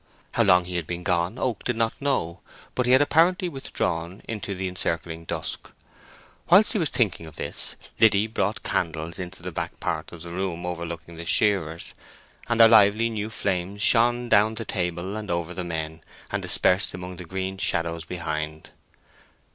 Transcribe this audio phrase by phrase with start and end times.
[0.31, 2.39] How long he had been gone Oak did not know;
[2.73, 5.71] but he had apparently withdrawn into the encircling dusk.
[6.49, 10.33] Whilst he was thinking of this, Liddy brought candles into the back part of the
[10.33, 11.93] room overlooking the shearers,
[12.49, 16.95] and their lively new flames shone down the table and over the men, and dispersed
[16.95, 18.71] among the green shadows behind.